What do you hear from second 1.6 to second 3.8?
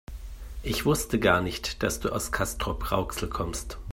dass du aus Castrop-Rauxel kommst